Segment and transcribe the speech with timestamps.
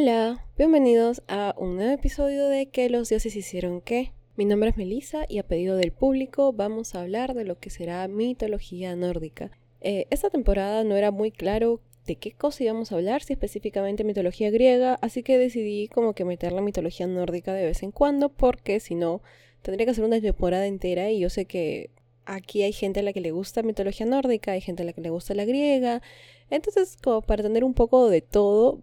[0.00, 4.12] Hola, bienvenidos a un nuevo episodio de ¿Qué los dioses hicieron qué?
[4.36, 7.68] Mi nombre es Melissa y a pedido del público vamos a hablar de lo que
[7.68, 9.50] será mitología nórdica.
[9.80, 14.04] Eh, esta temporada no era muy claro de qué cosa íbamos a hablar, si específicamente
[14.04, 18.28] mitología griega, así que decidí como que meter la mitología nórdica de vez en cuando,
[18.28, 19.20] porque si no,
[19.62, 21.90] tendría que hacer una temporada entera y yo sé que
[22.24, 25.00] aquí hay gente a la que le gusta mitología nórdica, hay gente a la que
[25.00, 26.02] le gusta la griega,
[26.50, 28.80] entonces como para tener un poco de todo,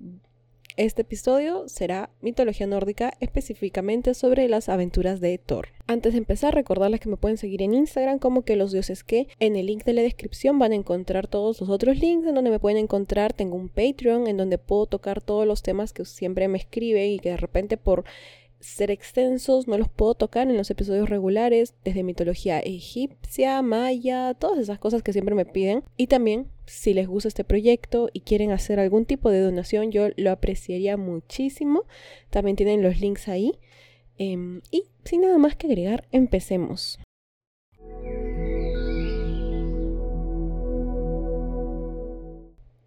[0.77, 5.69] este episodio será mitología nórdica, específicamente sobre las aventuras de Thor.
[5.87, 9.27] Antes de empezar, recordarles que me pueden seguir en Instagram como que los dioses que.
[9.39, 12.49] En el link de la descripción van a encontrar todos los otros links en donde
[12.49, 13.33] me pueden encontrar.
[13.33, 17.19] Tengo un Patreon en donde puedo tocar todos los temas que siempre me escribe y
[17.19, 18.03] que de repente por
[18.65, 24.59] ser extensos, no los puedo tocar en los episodios regulares, desde mitología egipcia, maya, todas
[24.59, 25.83] esas cosas que siempre me piden.
[25.97, 30.07] Y también, si les gusta este proyecto y quieren hacer algún tipo de donación, yo
[30.17, 31.83] lo apreciaría muchísimo.
[32.29, 33.53] También tienen los links ahí.
[34.17, 36.99] Em, y sin nada más que agregar, empecemos.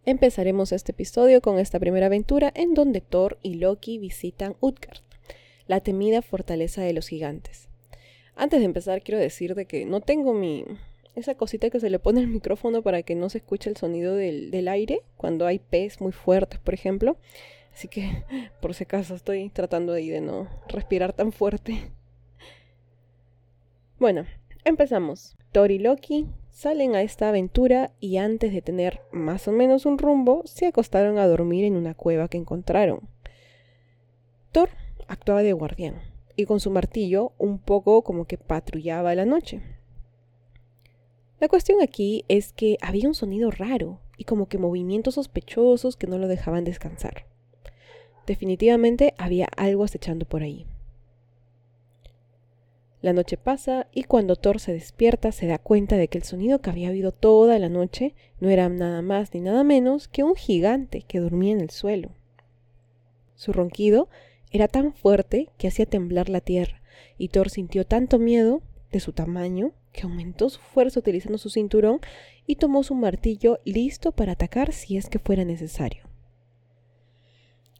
[0.05, 5.08] Empezaremos este episodio con esta primera aventura en donde Thor y Loki visitan Utgard
[5.69, 7.69] la temida fortaleza de los gigantes.
[8.34, 10.64] Antes de empezar, quiero decir de que no tengo mi.
[11.14, 14.14] esa cosita que se le pone al micrófono para que no se escuche el sonido
[14.14, 17.16] del, del aire cuando hay pez muy fuertes, por ejemplo.
[17.72, 18.25] Así que,
[18.60, 21.92] por si acaso, estoy tratando ahí de no respirar tan fuerte.
[23.98, 24.27] Bueno,
[24.64, 25.36] empezamos.
[25.53, 29.98] Thor y Loki salen a esta aventura y antes de tener más o menos un
[29.98, 33.08] rumbo, se acostaron a dormir en una cueva que encontraron.
[34.53, 34.70] Thor
[35.09, 36.01] actuaba de guardián
[36.37, 39.60] y con su martillo un poco como que patrullaba la noche.
[41.41, 46.06] La cuestión aquí es que había un sonido raro y como que movimientos sospechosos que
[46.06, 47.27] no lo dejaban descansar.
[48.27, 50.66] Definitivamente había algo acechando por ahí.
[53.00, 56.61] La noche pasa y cuando Thor se despierta se da cuenta de que el sonido
[56.61, 60.34] que había habido toda la noche no era nada más ni nada menos que un
[60.34, 62.11] gigante que dormía en el suelo.
[63.37, 64.09] Su ronquido
[64.50, 66.81] era tan fuerte que hacía temblar la tierra,
[67.16, 72.00] y Thor sintió tanto miedo de su tamaño que aumentó su fuerza utilizando su cinturón
[72.47, 76.04] y tomó su martillo listo para atacar si es que fuera necesario.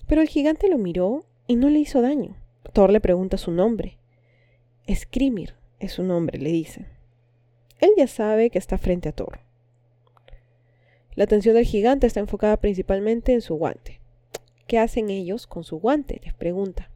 [0.07, 2.37] Pero el gigante lo miró y no le hizo daño.
[2.73, 3.99] Thor le pregunta su nombre.
[4.93, 6.87] Skrimir es su nombre, le dice.
[7.81, 9.41] Él ya sabe que está frente a Thor.
[11.15, 14.01] La atención del gigante está enfocada principalmente en su guante.
[14.69, 16.21] ¿Qué hacen ellos con su guante?
[16.23, 16.91] les pregunta.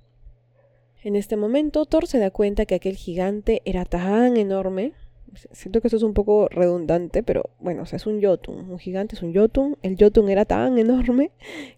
[1.02, 4.92] En este momento, Thor se da cuenta que aquel gigante era tan enorme.
[5.52, 8.70] Siento que esto es un poco redundante, pero bueno, o sea, es un Jotun.
[8.70, 9.78] Un gigante es un Jotun.
[9.80, 11.30] El Jotun era tan enorme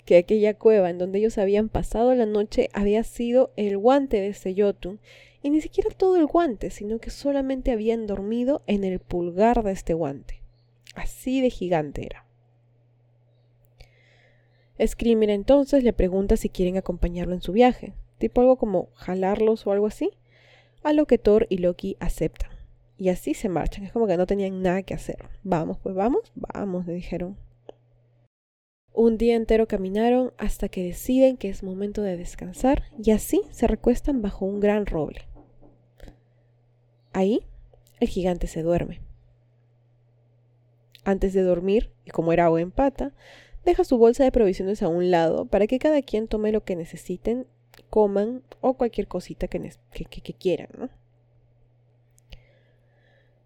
[0.05, 4.29] que aquella cueva en donde ellos habían pasado la noche había sido el guante de
[4.31, 4.99] ese Jotun.
[5.45, 9.71] Y ni siquiera todo el guante, sino que solamente habían dormido en el pulgar de
[9.71, 10.43] este guante.
[10.97, 12.24] Así de gigante era.
[14.81, 19.73] Screamer entonces le pregunta si quieren acompañarlo en su viaje, tipo algo como jalarlos o
[19.73, 20.11] algo así,
[20.83, 22.51] a lo que Thor y Loki aceptan.
[22.97, 25.29] Y así se marchan, es como que no tenían nada que hacer.
[25.43, 27.37] Vamos, pues vamos, vamos, le dijeron.
[28.93, 33.67] Un día entero caminaron hasta que deciden que es momento de descansar y así se
[33.67, 35.23] recuestan bajo un gran roble.
[37.13, 37.45] Ahí
[37.99, 39.01] el gigante se duerme.
[41.05, 43.13] Antes de dormir, y como era agua en pata,
[43.65, 46.77] deja su bolsa de provisiones a un lado para que cada quien tome lo que
[46.77, 47.47] necesiten,
[47.91, 49.73] coman o cualquier cosita que,
[50.39, 50.69] quieran.
[50.77, 50.91] ¿no?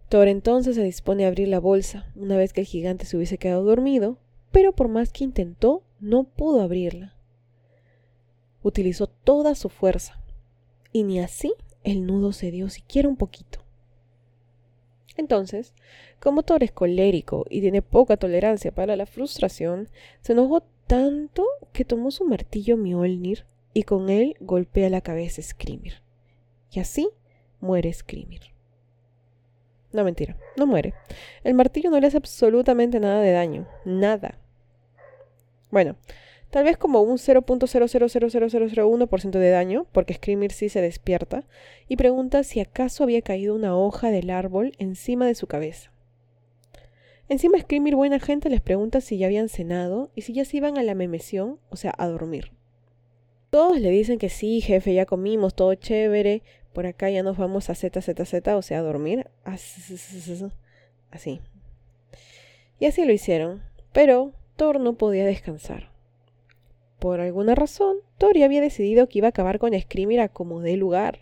[0.08, 3.38] Thor entonces se dispone a abrir la bolsa una vez que el gigante se hubiese
[3.38, 4.18] quedado dormido,
[4.50, 7.14] pero por más que intentó, no pudo abrirla.
[8.62, 10.20] Utilizó toda su fuerza,
[10.92, 11.52] y ni así
[11.84, 13.67] el nudo cedió siquiera un poquito.
[15.18, 15.74] Entonces,
[16.20, 19.88] como Thor es colérico y tiene poca tolerancia para la frustración,
[20.20, 23.44] se enojó tanto que tomó su martillo Mjolnir
[23.74, 26.02] y con él golpea la cabeza a Skrimir.
[26.70, 27.10] Y así
[27.60, 28.42] muere Skrimir.
[29.92, 30.94] No mentira, no muere.
[31.42, 34.38] El martillo no le hace absolutamente nada de daño, nada.
[35.70, 35.96] Bueno,
[36.50, 41.44] Tal vez como un 0.000001% de daño, porque Screamer sí se despierta,
[41.88, 45.92] y pregunta si acaso había caído una hoja del árbol encima de su cabeza.
[47.28, 50.78] Encima Screamer buena gente les pregunta si ya habían cenado y si ya se iban
[50.78, 52.52] a la memesión, o sea, a dormir.
[53.50, 56.42] Todos le dicen que sí, jefe, ya comimos, todo chévere,
[56.72, 59.26] por acá ya nos vamos a ZZZ, o sea, a dormir.
[61.10, 61.42] Así.
[62.78, 63.62] Y así lo hicieron,
[63.92, 65.97] pero Thor no podía descansar.
[66.98, 71.20] Por alguna razón, Tori había decidido que iba a acabar con Screamer como de lugar.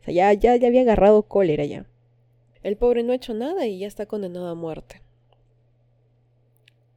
[0.00, 1.86] O sea, ya, ya, ya había agarrado cólera ya.
[2.62, 5.02] El pobre no ha hecho nada y ya está condenado a muerte.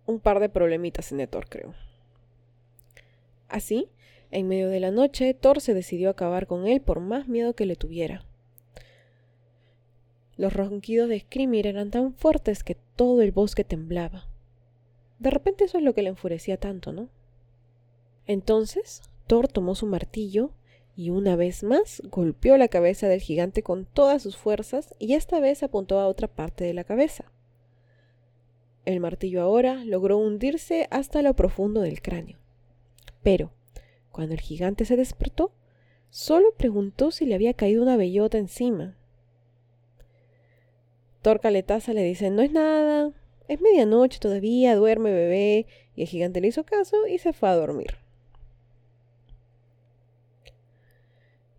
[0.05, 1.73] Un par de problemitas en Thor, creo.
[3.47, 3.89] Así,
[4.31, 7.65] en medio de la noche, Thor se decidió acabar con él por más miedo que
[7.65, 8.25] le tuviera.
[10.35, 14.27] Los ronquidos de Screamer eran tan fuertes que todo el bosque temblaba.
[15.19, 17.09] De repente eso es lo que le enfurecía tanto, ¿no?
[18.27, 20.51] Entonces, Thor tomó su martillo
[20.95, 25.39] y una vez más golpeó la cabeza del gigante con todas sus fuerzas y esta
[25.39, 27.31] vez apuntó a otra parte de la cabeza.
[28.85, 32.37] El martillo ahora logró hundirse hasta lo profundo del cráneo.
[33.21, 33.51] Pero,
[34.11, 35.53] cuando el gigante se despertó,
[36.09, 38.97] solo preguntó si le había caído una bellota encima.
[41.21, 43.11] Thor Caletaza le dice, no es nada,
[43.47, 45.65] es medianoche todavía, duerme bebé,
[45.95, 48.02] y el gigante le hizo caso y se fue a dormir.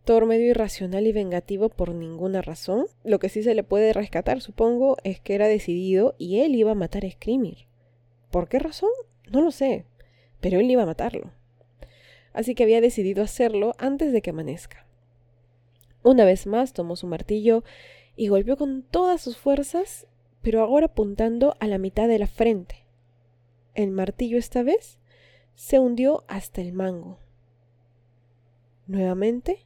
[0.05, 2.87] Thor medio irracional y vengativo por ninguna razón.
[3.05, 6.73] Lo que sí se le puede rescatar, supongo, es que era decidido y él iba
[6.73, 7.67] a matar a Screamer.
[8.31, 8.91] ¿Por qué razón?
[9.31, 9.87] No lo sé,
[10.41, 11.33] pero él iba a matarlo.
[12.35, 14.87] Así que había decidido hacerlo antes de que amanezca.
[16.03, 17.65] Una vez más tomó su martillo
[18.15, 20.07] y golpeó con todas sus fuerzas,
[20.43, 22.85] pero ahora apuntando a la mitad de la frente.
[23.75, 24.99] El martillo esta vez
[25.55, 27.19] se hundió hasta el mango.
[28.87, 29.64] Nuevamente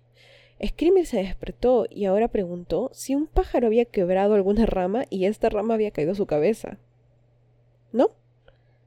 [0.65, 5.49] Screamer se despertó y ahora preguntó si un pájaro había quebrado alguna rama y esta
[5.49, 6.79] rama había caído a su cabeza.
[7.93, 8.11] ¿No?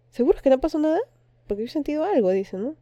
[0.09, 0.99] ¿Seguro que no pasó nada?
[1.47, 2.75] Porque he sentido algo, dice, ¿no?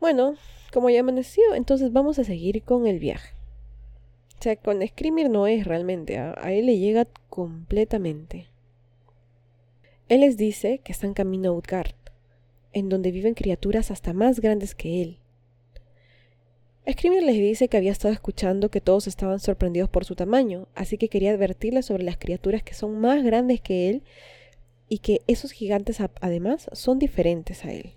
[0.00, 0.34] Bueno,
[0.72, 3.34] como ya amaneció, entonces vamos a seguir con el viaje.
[4.38, 8.48] O sea, con Screamer no es realmente, a, a él le llega completamente.
[10.08, 11.94] Él les dice que están camino a Utgard,
[12.72, 15.18] en donde viven criaturas hasta más grandes que él
[16.90, 20.98] Screamer les dice que había estado escuchando que todos estaban sorprendidos por su tamaño, así
[20.98, 24.02] que quería advertirles sobre las criaturas que son más grandes que él
[24.88, 27.94] y que esos gigantes además son diferentes a él.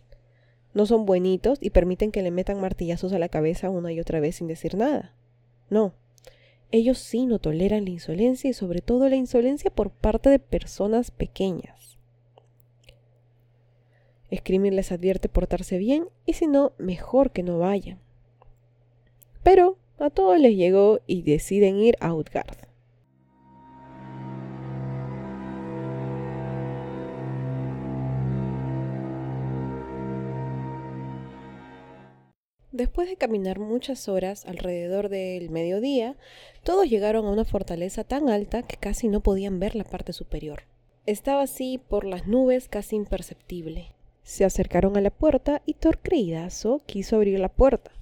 [0.74, 4.22] No son buenitos y permiten que le metan martillazos a la cabeza una y otra
[4.22, 5.14] vez sin decir nada.
[5.70, 5.94] No,
[6.72, 11.12] ellos sí no toleran la insolencia y sobre todo la insolencia por parte de personas
[11.12, 11.98] pequeñas.
[14.34, 18.07] Screamer les advierte portarse bien y si no, mejor que no vayan.
[19.50, 22.58] Pero a todos les llegó y deciden ir a Utgard.
[32.74, 36.18] Después de caminar muchas horas alrededor del mediodía,
[36.64, 40.64] todos llegaron a una fortaleza tan alta que casi no podían ver la parte superior.
[41.06, 43.94] Estaba así por las nubes casi imperceptible.
[44.24, 46.00] Se acercaron a la puerta y Thor
[46.86, 47.97] quiso abrir la puerta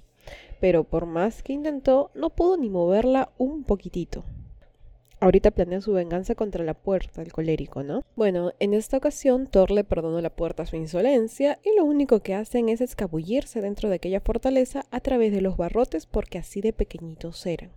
[0.66, 4.24] pero por más que intentó, no pudo ni moverla un poquitito.
[5.20, 8.04] Ahorita planea su venganza contra la puerta, el colérico, ¿no?
[8.16, 12.22] Bueno, en esta ocasión Thor le perdonó la puerta a su insolencia y lo único
[12.22, 16.62] que hacen es escabullirse dentro de aquella fortaleza a través de los barrotes porque así
[16.62, 17.72] de pequeñitos eran.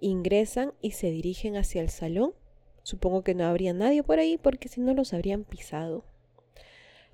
[0.00, 2.34] Ingresan y se dirigen hacia el salón.
[2.82, 6.04] Supongo que no habría nadie por ahí porque si no los habrían pisado.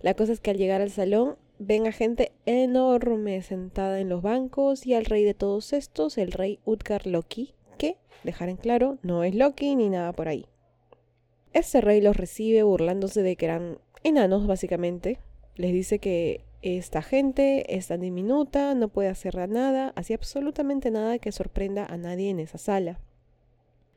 [0.01, 4.23] La cosa es que al llegar al salón ven a gente enorme sentada en los
[4.23, 8.99] bancos y al rey de todos estos, el rey Utgar Loki, que, dejar en claro,
[9.03, 10.47] no es Loki ni nada por ahí.
[11.53, 15.21] Este rey los recibe burlándose de que eran enanos, básicamente.
[15.55, 21.19] Les dice que esta gente es tan diminuta, no puede hacer nada, así absolutamente nada
[21.19, 22.99] que sorprenda a nadie en esa sala.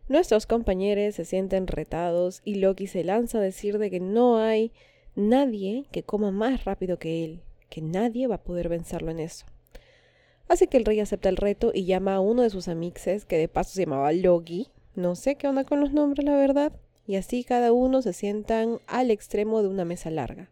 [0.08, 4.72] Nuestros compañeros se sienten retados y Loki se lanza a decir de que no hay
[5.16, 9.46] nadie que coma más rápido que él, que nadie va a poder vencerlo en eso.
[10.48, 13.38] Así que el rey acepta el reto y llama a uno de sus amixes, que
[13.38, 14.70] de paso se llamaba Logi.
[14.96, 16.72] No sé qué onda con los nombres, la verdad.
[17.06, 20.50] Y así cada uno se sientan al extremo de una mesa larga.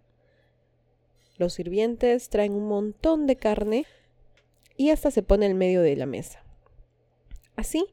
[1.37, 3.85] Los sirvientes traen un montón de carne
[4.77, 6.43] y hasta se pone en medio de la mesa.
[7.55, 7.87] Así,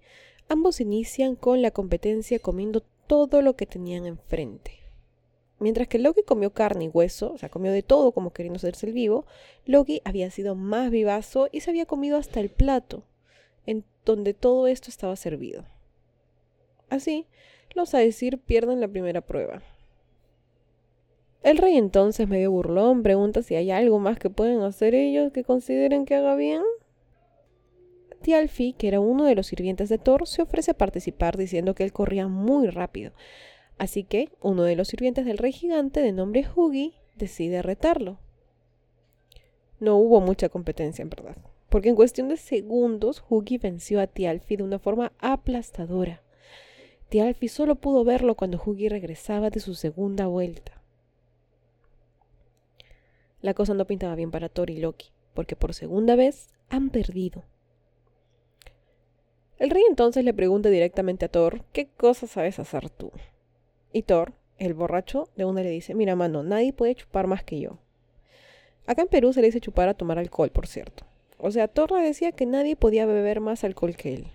[0.49, 4.82] ambos inician con la competencia comiendo todo lo que tenían enfrente.
[5.63, 8.87] Mientras que Loki comió carne y hueso, o sea, comió de todo como queriendo hacerse
[8.87, 9.27] el vivo,
[9.65, 13.05] Loki había sido más vivazo y se había comido hasta el plato,
[13.65, 15.65] en donde todo esto estaba servido.
[16.91, 17.27] Así,
[17.75, 19.63] los a decir pierden la primera prueba.
[21.43, 25.45] El rey entonces, medio burlón, pregunta si hay algo más que pueden hacer ellos que
[25.45, 26.63] consideren que haga bien.
[28.21, 31.85] Tialfi, que era uno de los sirvientes de Thor, se ofrece a participar diciendo que
[31.85, 33.13] él corría muy rápido,
[33.79, 38.19] Así que uno de los sirvientes del rey gigante, de nombre Hugi, decide retarlo.
[39.81, 41.37] No hubo mucha competencia, en verdad.
[41.69, 46.23] Porque en cuestión de segundos, Hugi venció a Tialfi de una forma aplastadora.
[47.09, 50.81] Tialfi solo pudo verlo cuando Hugi regresaba de su segunda vuelta.
[53.41, 57.43] La cosa no pintaba bien para Thor y Loki, porque por segunda vez han perdido.
[59.59, 63.11] El rey entonces le pregunta directamente a Thor, ¿qué cosa sabes hacer tú?
[63.93, 67.61] Y Thor, el borracho, de una le dice, mira mano, nadie puede chupar más que
[67.61, 67.79] yo.
[68.87, 71.05] Acá en Perú se le dice chupar a tomar alcohol, por cierto.
[71.39, 74.27] O sea, Thor le decía que nadie podía beber más alcohol que él.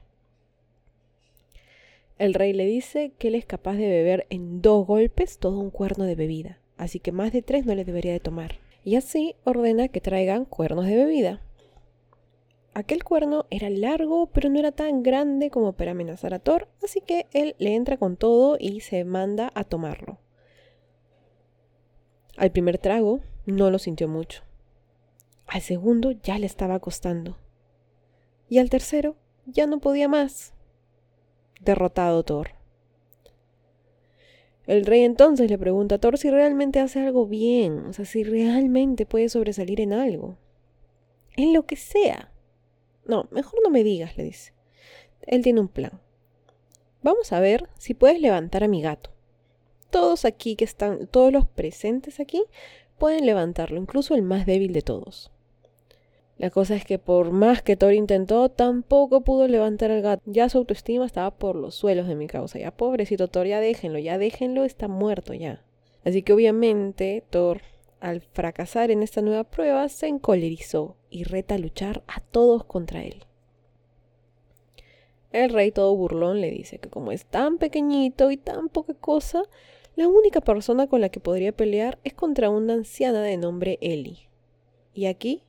[2.18, 5.70] El rey le dice que él es capaz de beber en dos golpes todo un
[5.70, 8.56] cuerno de bebida, así que más de tres no le debería de tomar.
[8.84, 11.42] Y así ordena que traigan cuernos de bebida.
[12.78, 17.02] Aquel cuerno era largo, pero no era tan grande como para amenazar a Thor, así
[17.02, 20.20] que él le entra con todo y se manda a tomarlo.
[22.38, 24.44] Al primer trago no lo sintió mucho.
[25.48, 27.40] Al segundo ya le estaba costando.
[28.48, 29.16] Y al tercero
[29.48, 30.54] ya no podía más.
[31.60, 32.50] Derrotado Thor.
[34.68, 38.24] El rey entonces le pregunta a Thor si realmente hace algo bien, o sea, si
[38.24, 40.38] realmente puede sobresalir en algo.
[41.36, 42.32] En lo que sea.
[43.08, 44.54] No, mejor no me digas, le dice.
[45.22, 46.02] Él tiene un plan.
[47.02, 49.12] Vamos a ver si puedes levantar a mi gato.
[49.90, 52.44] Todos aquí que están, todos los presentes aquí,
[52.98, 55.32] pueden levantarlo, incluso el más débil de todos.
[56.38, 60.22] La cosa es que por más que Thor intentó, tampoco pudo levantar al gato.
[60.26, 62.60] Ya su autoestima estaba por los suelos de mi causa.
[62.60, 65.64] Ya pobrecito Thor, ya déjenlo, ya déjenlo, está muerto ya.
[66.06, 67.62] Así que obviamente Thor
[68.00, 73.04] al fracasar en esta nueva prueba, se encolerizó y reta a luchar a todos contra
[73.04, 73.24] él.
[75.32, 79.44] El rey todo burlón le dice que como es tan pequeñito y tan poca cosa,
[79.96, 84.30] la única persona con la que podría pelear es contra una anciana de nombre Eli.
[84.94, 85.44] Y aquí,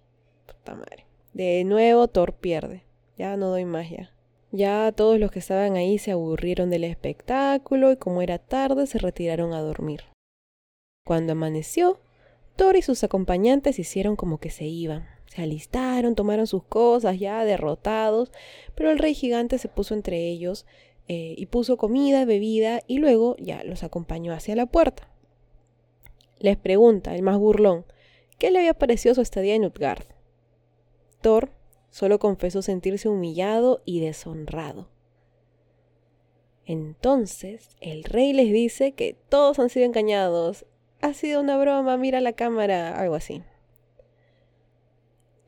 [0.47, 1.07] puta madre.
[1.33, 2.85] De nuevo Thor pierde.
[3.17, 4.13] Ya no doy más ya.
[4.51, 8.99] Ya todos los que estaban ahí se aburrieron del espectáculo y como era tarde se
[8.99, 10.05] retiraron a dormir.
[11.05, 12.01] Cuando amaneció,
[12.59, 15.07] Thor y sus acompañantes hicieron como que se iban.
[15.27, 18.33] Se alistaron, tomaron sus cosas ya derrotados,
[18.75, 20.67] pero el rey gigante se puso entre ellos
[21.07, 25.09] eh, y puso comida, bebida y luego ya los acompañó hacia la puerta.
[26.41, 27.87] Les pregunta, el más burlón,
[28.39, 30.07] ¿qué le había parecido su estadía en Utgard?
[31.21, 31.53] Thor
[31.91, 34.89] solo confesó sentirse humillado y deshonrado.
[36.67, 40.67] Entonces el rey les dice que todos han sido engañados
[41.01, 43.43] ha sido una broma, mira la cámara, algo así.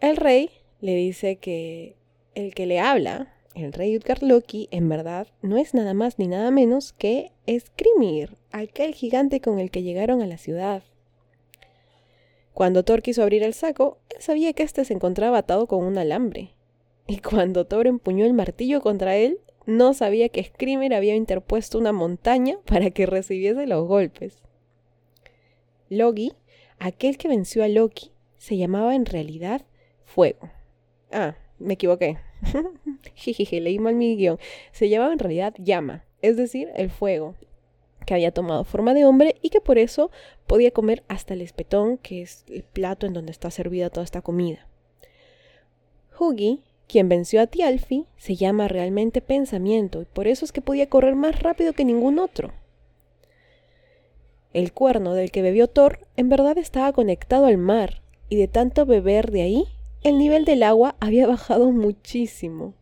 [0.01, 1.97] El rey le dice que
[2.35, 6.27] el que le habla, el rey Utgard Loki, en verdad no es nada más ni
[6.27, 10.83] nada menos que Skrimir, aquel gigante con el que llegaron a la ciudad.
[12.55, 15.99] Cuando Thor quiso abrir el saco, él sabía que éste se encontraba atado con un
[15.99, 16.55] alambre.
[17.07, 21.93] Y cuando Thor empuñó el martillo contra él, no sabía que Skrimir había interpuesto una
[21.93, 24.43] montaña para que recibiese los golpes.
[25.91, 26.33] Logi,
[26.79, 29.67] aquel que venció a Loki, se llamaba en realidad
[30.05, 30.49] Fuego.
[31.11, 32.19] Ah, me equivoqué.
[33.15, 34.39] Jijiji, leí mal mi guion.
[34.71, 37.35] Se llamaba en realidad Llama, es decir, el fuego,
[38.07, 40.13] que había tomado forma de hombre y que por eso
[40.47, 44.23] podía comer hasta el espetón, que es el plato en donde está servida toda esta
[44.23, 44.69] comida.
[46.19, 50.89] Hugi, quien venció a Tialfi, se llama realmente pensamiento y por eso es que podía
[50.89, 52.53] correr más rápido que ningún otro.
[54.53, 58.87] El cuerno del que bebió Thor en verdad estaba conectado al mar, y de tanto
[58.87, 59.65] beber de ahí,
[60.03, 62.75] el nivel del agua había bajado muchísimo.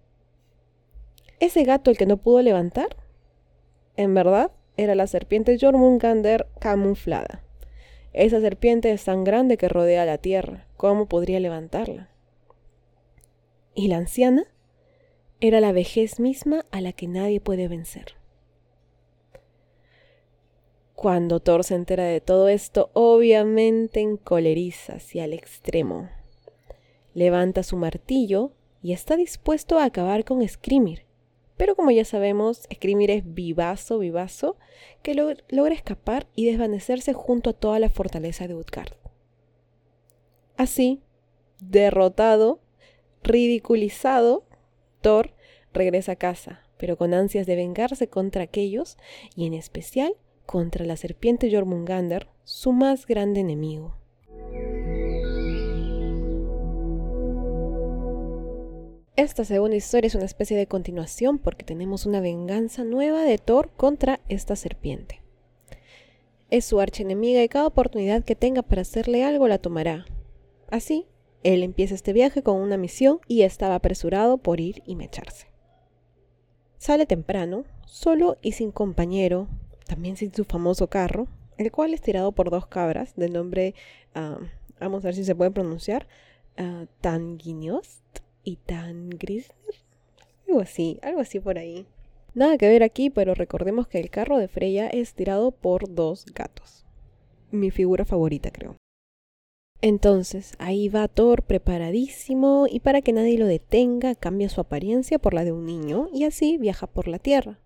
[1.40, 2.96] Ese gato el que no pudo levantar,
[3.96, 7.42] en verdad, era la serpiente Jormungander camuflada.
[8.12, 10.66] Esa serpiente es tan grande que rodea la tierra.
[10.76, 12.08] ¿Cómo podría levantarla?
[13.74, 14.44] Y la anciana
[15.40, 18.17] era la vejez misma a la que nadie puede vencer.
[21.00, 26.10] Cuando Thor se entera de todo esto, obviamente encoleriza hacia el extremo.
[27.14, 28.50] Levanta su martillo
[28.82, 31.06] y está dispuesto a acabar con Skrimir.
[31.56, 34.56] Pero como ya sabemos, Skrimir es vivazo, vivazo,
[35.04, 38.94] que logra escapar y desvanecerse junto a toda la fortaleza de Utgard.
[40.56, 41.00] Así,
[41.60, 42.58] derrotado,
[43.22, 44.48] ridiculizado,
[45.00, 45.32] Thor
[45.72, 48.96] regresa a casa, pero con ansias de vengarse contra aquellos,
[49.36, 50.16] y en especial
[50.48, 53.94] contra la serpiente Jormungander, su más grande enemigo.
[59.14, 63.70] Esta segunda historia es una especie de continuación porque tenemos una venganza nueva de Thor
[63.76, 65.20] contra esta serpiente.
[66.48, 70.06] Es su archienemiga y cada oportunidad que tenga para hacerle algo la tomará.
[70.70, 71.04] Así
[71.42, 75.48] Él empieza este viaje con una misión y estaba apresurado por ir y mecharse.
[76.78, 79.48] Sale temprano, solo y sin compañero,
[79.88, 81.26] también sin su famoso carro,
[81.56, 83.74] el cual es tirado por dos cabras de nombre,
[84.14, 84.38] ah,
[84.78, 86.06] vamos a ver si se puede pronunciar,
[86.58, 86.86] uh,
[88.44, 89.74] y Tangrisner.
[90.46, 91.86] Algo así, algo así por ahí.
[92.34, 96.24] Nada que ver aquí, pero recordemos que el carro de Freya es tirado por dos
[96.26, 96.86] gatos.
[97.50, 98.76] Mi figura favorita, creo.
[99.80, 105.34] Entonces, ahí va Thor preparadísimo y para que nadie lo detenga, cambia su apariencia por
[105.34, 107.58] la de un niño y así viaja por la Tierra.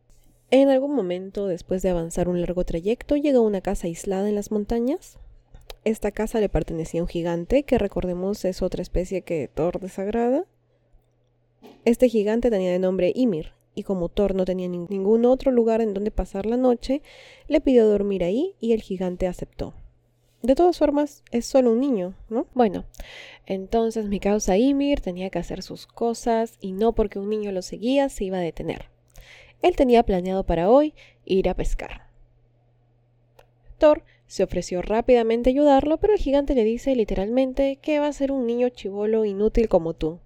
[0.54, 4.34] En algún momento, después de avanzar un largo trayecto, llega a una casa aislada en
[4.34, 5.18] las montañas.
[5.82, 10.44] Esta casa le pertenecía a un gigante, que recordemos es otra especie que Thor desagrada.
[11.86, 15.94] Este gigante tenía de nombre Ymir, y como Thor no tenía ningún otro lugar en
[15.94, 17.00] donde pasar la noche,
[17.48, 19.72] le pidió dormir ahí y el gigante aceptó.
[20.42, 22.46] De todas formas, es solo un niño, ¿no?
[22.52, 22.84] Bueno,
[23.46, 27.62] entonces mi causa Ymir tenía que hacer sus cosas y no porque un niño lo
[27.62, 28.91] seguía se iba a detener.
[29.62, 32.08] Él tenía planeado para hoy ir a pescar.
[33.78, 38.32] Thor se ofreció rápidamente ayudarlo, pero el gigante le dice literalmente que va a ser
[38.32, 40.20] un niño chivolo inútil como tú.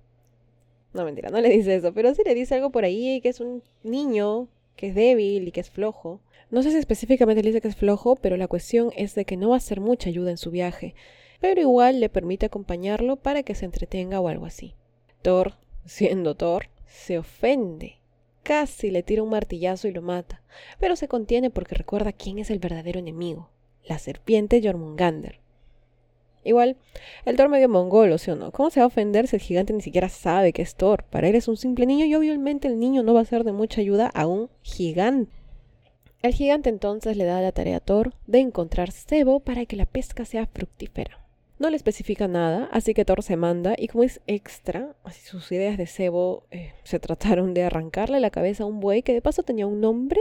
[0.92, 3.40] No, mentira, no le dice eso, pero sí le dice algo por ahí, que es
[3.40, 6.20] un niño, que es débil y que es flojo.
[6.50, 9.36] No sé si específicamente le dice que es flojo, pero la cuestión es de que
[9.36, 10.94] no va a ser mucha ayuda en su viaje,
[11.40, 14.74] pero igual le permite acompañarlo para que se entretenga o algo así.
[15.22, 17.96] Thor, siendo Thor, se ofende.
[18.46, 20.40] Casi le tira un martillazo y lo mata,
[20.78, 23.50] pero se contiene porque recuerda quién es el verdadero enemigo,
[23.84, 25.40] la serpiente Jormungander.
[26.44, 26.76] Igual,
[27.24, 28.52] el Thor medio mongolo, ¿sí o no?
[28.52, 31.02] ¿Cómo se va a ofender si el gigante ni siquiera sabe que es Thor?
[31.10, 33.50] Para él es un simple niño y obviamente el niño no va a ser de
[33.50, 35.32] mucha ayuda a un gigante.
[36.22, 39.86] El gigante entonces le da la tarea a Thor de encontrar cebo para que la
[39.86, 41.25] pesca sea fructífera.
[41.58, 45.50] No le especifica nada, así que Thor se manda y como es extra, así sus
[45.52, 49.22] ideas de cebo eh, se trataron de arrancarle la cabeza a un buey que de
[49.22, 50.20] paso tenía un nombre,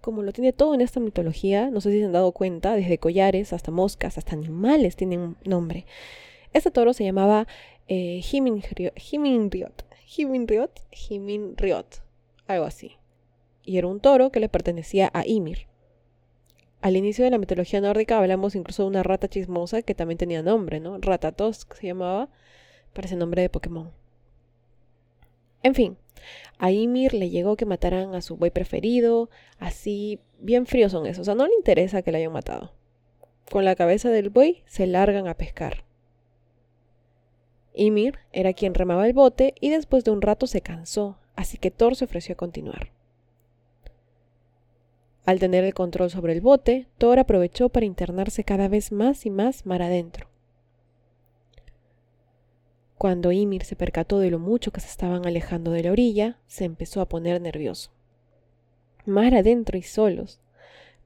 [0.00, 2.98] como lo tiene todo en esta mitología, no sé si se han dado cuenta, desde
[2.98, 5.86] collares hasta moscas, hasta animales tienen un nombre.
[6.52, 7.48] Este toro se llamaba
[7.88, 12.02] eh, Himinriot, Himinriot, Himinriot,
[12.46, 12.92] algo así.
[13.64, 15.66] Y era un toro que le pertenecía a Ymir.
[16.86, 20.44] Al inicio de la mitología nórdica hablamos incluso de una rata chismosa que también tenía
[20.44, 20.98] nombre, ¿no?
[20.98, 22.28] Ratatosk se llamaba,
[22.92, 23.90] parece nombre de Pokémon.
[25.64, 25.96] En fin,
[26.58, 31.22] a Ymir le llegó que mataran a su buey preferido, así bien fríos son esos,
[31.22, 32.72] o sea, no le interesa que le hayan matado.
[33.50, 35.82] Con la cabeza del buey se largan a pescar.
[37.74, 41.72] Ymir era quien remaba el bote y después de un rato se cansó, así que
[41.72, 42.95] Thor se ofreció a continuar.
[45.26, 49.30] Al tener el control sobre el bote, Thor aprovechó para internarse cada vez más y
[49.30, 50.28] más mar adentro.
[52.96, 56.64] Cuando Ymir se percató de lo mucho que se estaban alejando de la orilla, se
[56.64, 57.90] empezó a poner nervioso.
[59.04, 60.38] Mar adentro y solos.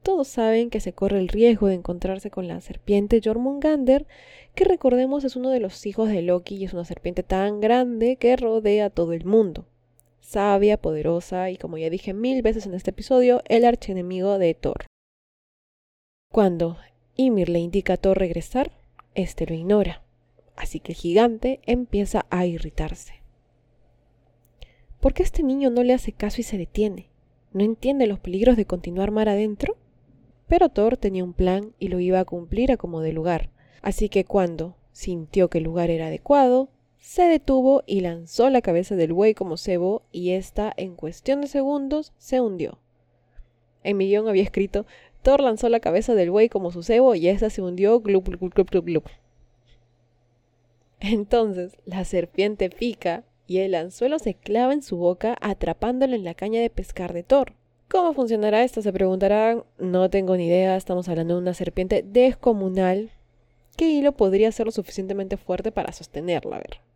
[0.02, 4.06] Todos saben que se corre el riesgo de encontrarse con la serpiente Jormungander,
[4.54, 8.16] que recordemos es uno de los hijos de Loki y es una serpiente tan grande
[8.16, 9.64] que rodea todo el mundo
[10.20, 14.86] sabia, poderosa y como ya dije mil veces en este episodio, el archienemigo de Thor.
[16.32, 16.76] Cuando
[17.16, 18.70] Ymir le indica a Thor regresar,
[19.14, 20.02] este lo ignora,
[20.56, 23.14] así que el gigante empieza a irritarse.
[25.00, 27.08] ¿Por qué este niño no le hace caso y se detiene?
[27.52, 29.76] ¿No entiende los peligros de continuar mar adentro?
[30.46, 33.50] Pero Thor tenía un plan y lo iba a cumplir a como de lugar,
[33.82, 36.68] así que cuando sintió que el lugar era adecuado,
[37.00, 41.48] se detuvo y lanzó la cabeza del buey como cebo y ésta en cuestión de
[41.48, 42.78] segundos se hundió.
[43.82, 44.86] En mi guion había escrito
[45.22, 48.54] Thor lanzó la cabeza del buey como su cebo y ésta se hundió glup glup
[48.54, 49.04] glup glup glup.
[51.00, 56.34] Entonces la serpiente pica y el anzuelo se clava en su boca atrapándolo en la
[56.34, 57.54] caña de pescar de Thor.
[57.90, 58.82] ¿Cómo funcionará esto?
[58.82, 59.64] Se preguntarán.
[59.78, 63.10] No tengo ni idea, estamos hablando de una serpiente descomunal.
[63.76, 66.56] ¿Qué hilo podría ser lo suficientemente fuerte para sostenerla?
[66.56, 66.89] A ver.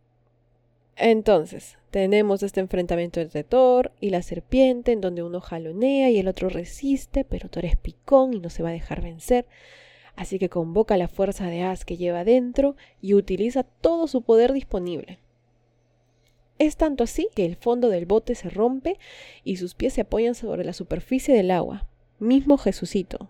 [0.95, 6.27] Entonces, tenemos este enfrentamiento entre Thor y la serpiente, en donde uno jalonea y el
[6.27, 9.45] otro resiste, pero Thor es picón y no se va a dejar vencer.
[10.15, 14.53] Así que convoca la fuerza de As que lleva dentro y utiliza todo su poder
[14.53, 15.19] disponible.
[16.57, 18.97] Es tanto así que el fondo del bote se rompe
[19.43, 21.85] y sus pies se apoyan sobre la superficie del agua,
[22.17, 23.29] mismo Jesucito,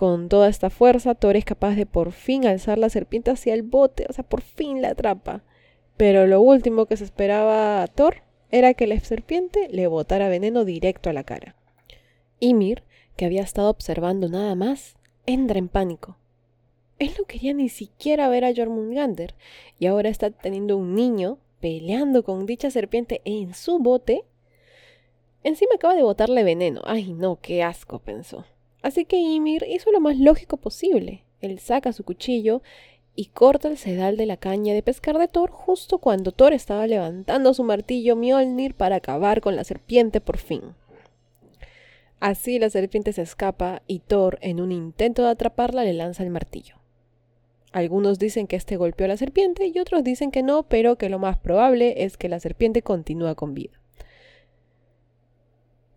[0.00, 3.60] con toda esta fuerza, Thor es capaz de por fin alzar la serpiente hacia el
[3.60, 5.44] bote, o sea, por fin la atrapa.
[5.98, 10.64] Pero lo último que se esperaba a Thor era que la serpiente le botara veneno
[10.64, 11.54] directo a la cara.
[12.38, 12.82] Ymir,
[13.14, 16.16] que había estado observando nada más, entra en pánico.
[16.98, 19.34] él no quería ni siquiera ver a Jormungandr
[19.78, 24.24] y ahora está teniendo un niño peleando con dicha serpiente en su bote.
[25.44, 26.80] Encima acaba de botarle veneno.
[26.86, 28.46] Ay, no, qué asco, pensó.
[28.82, 31.24] Así que Ymir hizo lo más lógico posible.
[31.40, 32.62] Él saca su cuchillo
[33.14, 36.86] y corta el sedal de la caña de pescar de Thor justo cuando Thor estaba
[36.86, 40.62] levantando su martillo Mjolnir para acabar con la serpiente por fin.
[42.20, 46.30] Así la serpiente se escapa y Thor, en un intento de atraparla, le lanza el
[46.30, 46.76] martillo.
[47.72, 51.08] Algunos dicen que este golpeó a la serpiente y otros dicen que no, pero que
[51.08, 53.79] lo más probable es que la serpiente continúa con vida.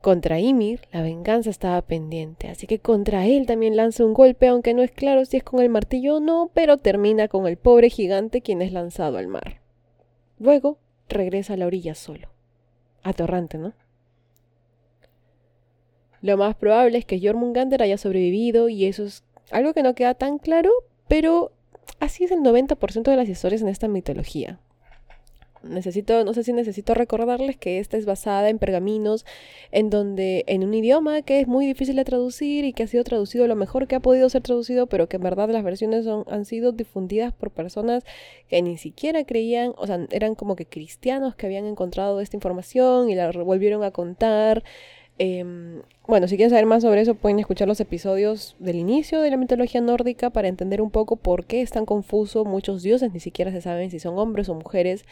[0.04, 4.74] Contra Ymir, la venganza estaba pendiente, así que contra él también lanza un golpe, aunque
[4.74, 7.90] no es claro si es con el martillo o no, pero termina con el pobre
[7.90, 9.62] gigante quien es lanzado al mar.
[10.40, 12.28] Luego regresa a la orilla solo.
[13.02, 13.72] Atorrante, ¿no?
[16.20, 20.16] Lo más probable es que Jormungandr haya sobrevivido y eso es algo que no queda
[20.16, 20.70] tan claro,
[21.08, 21.54] pero
[22.02, 24.60] así es el 90% de las historias en esta mitología.
[25.64, 29.26] Necesito, no sé si necesito recordarles que esta es basada en pergaminos,
[29.72, 33.04] en donde, en un idioma que es muy difícil de traducir y que ha sido
[33.04, 36.26] traducido lo mejor que ha podido ser traducido, pero que en verdad las versiones son,
[36.28, 38.04] han sido difundidas por personas
[38.50, 43.10] que ni siquiera creían, o sea, eran como que cristianos que habían encontrado esta información
[43.10, 44.64] y la volvieron a contar.
[45.20, 49.30] Em, bueno, si quieren saber más sobre eso, pueden escuchar los episodios del inicio de
[49.30, 52.46] la mitología nórdica para entender un poco por qué es tan confuso.
[52.46, 55.06] Muchos dioses ni siquiera se saben si son hombres o mujeres.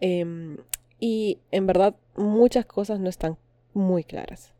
[0.00, 0.56] Em,
[0.98, 3.36] y en verdad muchas cosas no están
[3.74, 4.52] muy claras.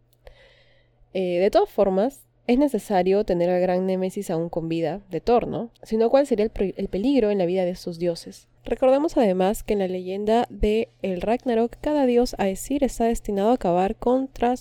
[1.15, 2.23] Eh, de todas formas,
[2.53, 5.71] es necesario tener al gran Némesis aún con vida de Thor, ¿no?
[5.83, 8.49] Si no, ¿cuál sería el, el, peligro en la vida de estos dioses?
[8.65, 13.55] Recordemos además que en la leyenda de el Ragnarok, cada dios Aesir está destinado a
[13.55, 14.55] acabar contra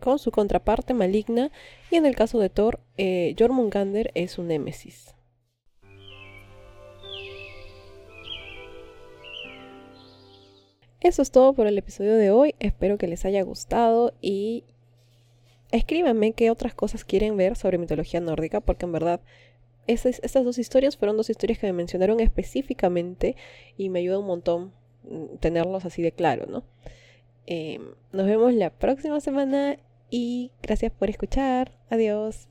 [0.00, 1.50] con su contraparte maligna
[1.90, 5.14] y en el caso de Thor, eh, Jormungandr es un Némesis.
[11.00, 12.54] Eso es todo por el episodio de hoy.
[12.58, 14.64] Espero que les haya gustado y
[15.72, 19.20] escríbanme qué otras cosas quieren ver sobre mitología nórdica, porque en verdad
[19.86, 23.36] estas dos historias fueron dos historias que me mencionaron específicamente
[23.76, 24.72] y me ayuda un montón
[25.04, 26.62] mm, tenerlos así de claro, ¿no?
[27.46, 29.78] Em, nos vemos la próxima semana
[30.10, 31.72] y gracias por escuchar.
[31.88, 32.48] Adiós.